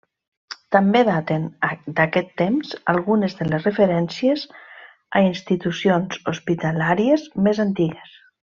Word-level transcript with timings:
També 0.75 1.01
daten 1.09 1.43
d'aquest 1.99 2.31
temps 2.43 2.73
algunes 2.95 3.37
de 3.41 3.47
les 3.51 3.69
referències 3.69 4.47
a 5.21 5.25
institucions 5.29 6.23
hospitalàries 6.33 7.29
més 7.51 7.63
antigues. 7.71 8.21